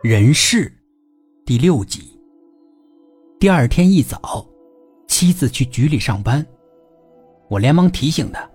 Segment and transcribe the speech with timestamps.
[0.00, 0.72] 人事
[1.44, 2.16] 第六集。
[3.40, 4.46] 第二天一早，
[5.08, 6.46] 妻子去局里上班，
[7.48, 8.48] 我连忙提醒他，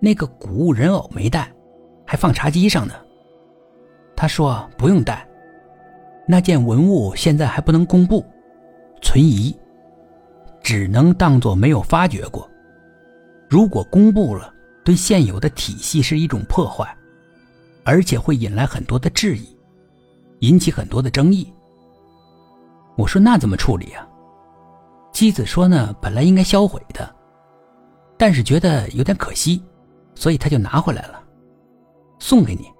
[0.00, 1.52] 那个古物人偶没带，
[2.06, 2.94] 还放茶几上呢。
[4.16, 5.28] 他说不用带，
[6.26, 8.24] 那件文物现在还不能公布，
[9.02, 9.54] 存疑，
[10.62, 12.50] 只能当做没有发掘过。
[13.50, 14.50] 如果公布了，
[14.82, 16.96] 对现有的体系是一种破坏，
[17.84, 19.53] 而且会引来很多的质疑。
[20.44, 21.52] 引起很多的争议。
[22.96, 24.06] 我说：“那怎么处理啊？”
[25.12, 27.12] 妻子说：“呢，本来应该销毁的，
[28.18, 29.62] 但是觉得有点可惜，
[30.14, 31.22] 所以他就拿回来了，
[32.18, 32.70] 送给你。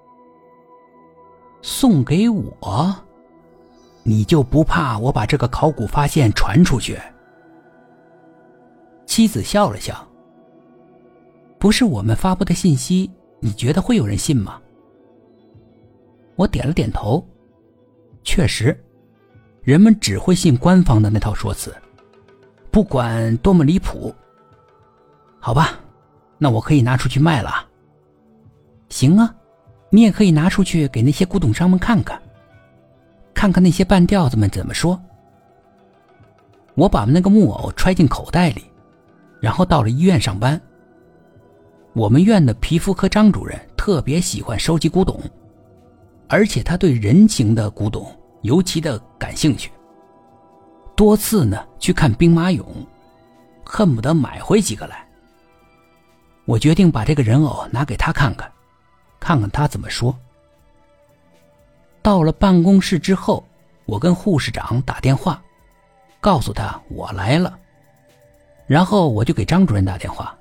[1.61, 2.95] 送给我，
[4.03, 6.99] 你就不怕我把这个考古发现传出去？”
[9.07, 10.07] 妻子笑了笑
[11.57, 14.61] ：“不是我们发布的信息，你觉得会有人信吗？”
[16.37, 17.25] 我点了点头。
[18.25, 18.77] 确实，
[19.61, 21.73] 人们只会信官方的那套说辞，
[22.71, 24.13] 不管多么离谱。
[25.39, 25.79] 好吧，
[26.39, 27.65] 那我可以拿出去卖了。
[28.89, 29.33] 行啊，
[29.91, 32.19] 你也可以拿出去给那些古董商们看看，
[33.33, 34.99] 看看那些半吊子们怎么说。
[36.73, 38.65] 我把那个木偶揣进口袋里，
[39.39, 40.59] 然后到了医院上班。
[41.93, 45.21] 我们院的皮肤科张主任特别喜欢收集古董。
[46.27, 49.71] 而且他对人形的古董尤其的感兴趣，
[50.95, 52.63] 多次呢去看兵马俑，
[53.63, 55.05] 恨不得买回几个来。
[56.45, 58.51] 我决定把这个人偶拿给他看看，
[59.19, 60.15] 看看他怎么说。
[62.01, 63.43] 到了办公室之后，
[63.85, 65.41] 我跟护士长打电话，
[66.19, 67.57] 告诉他我来了，
[68.67, 70.37] 然后我就给张主任打电话，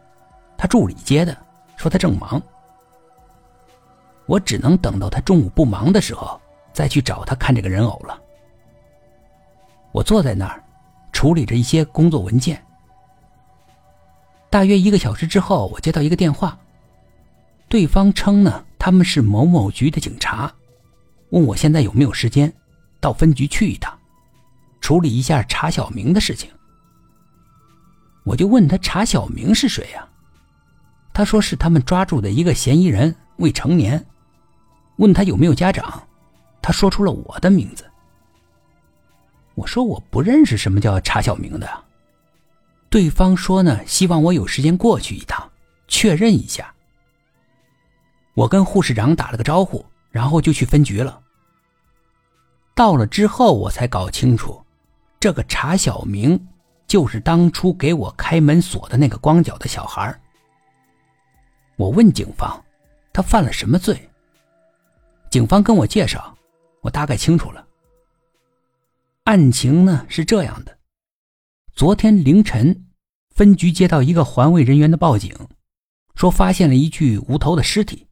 [0.58, 1.36] 他助理接的，
[1.76, 2.40] 说他正忙。
[4.26, 6.40] 我只能等到他中午不忙的时候，
[6.72, 8.20] 再去找他看这个人偶了。
[9.92, 10.62] 我坐在那儿，
[11.12, 12.60] 处理着一些工作文件。
[14.50, 16.58] 大约一个小时之后，我接到一个电话，
[17.68, 20.52] 对方称呢他们是某某局的警察，
[21.30, 22.52] 问我现在有没有时间
[23.00, 23.96] 到分局去一趟，
[24.80, 26.50] 处理一下查小明的事情。
[28.24, 30.08] 我就问他查小明是谁呀？
[31.12, 34.04] 他说是他们抓住的一个嫌疑人，未成年。
[34.96, 36.06] 问他有没有家长，
[36.62, 37.84] 他说出了我的名字。
[39.54, 41.84] 我说我不认识什么叫查小明的。
[42.90, 45.50] 对方说呢，希望我有时间过去一趟，
[45.88, 46.72] 确认一下。
[48.34, 51.20] 我跟护士长打了个招呼，然后就去分局了。
[52.74, 54.60] 到了之后，我才搞清楚，
[55.20, 56.48] 这个查小明
[56.86, 60.20] 就是当初给我开门锁的那个光脚的小孩。
[61.76, 62.64] 我问警方，
[63.12, 64.08] 他犯了什么罪？
[65.34, 66.32] 警方跟我介绍，
[66.80, 67.66] 我大概清楚了。
[69.24, 70.78] 案情呢是这样的：
[71.74, 72.86] 昨天凌晨，
[73.30, 75.34] 分局接到一个环卫人员的报警，
[76.14, 78.06] 说发现了一具无头的尸体。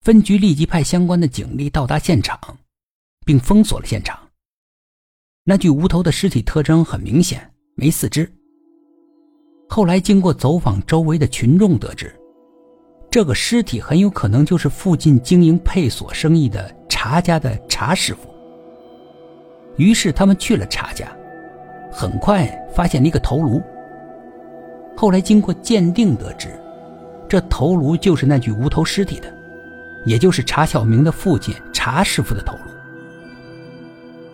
[0.00, 2.58] 分局立即派相关的警力到达现场，
[3.24, 4.18] 并封锁了现场。
[5.44, 8.28] 那具无头的尸体特征很明显，没四肢。
[9.68, 12.12] 后来经过走访周围的群众得知。
[13.10, 18.28] 这个尸体很有可能就是附近经营配锁生意的查家的查师傅。
[19.76, 21.06] 于是他们去了查家，
[21.90, 23.62] 很快发现了一个头颅。
[24.94, 26.48] 后来经过鉴定得知，
[27.28, 29.32] 这头颅就是那具无头尸体的，
[30.04, 32.70] 也就是查小明的父亲查师傅的头颅。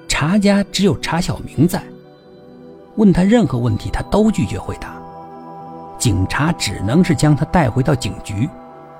[0.08, 1.80] 查家只有查小明在，
[2.96, 4.96] 问他任何问题他都拒绝回答，
[5.98, 8.48] 警察只能是将他带回到警局。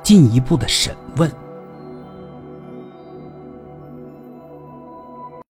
[0.05, 1.44] 进一步的审问。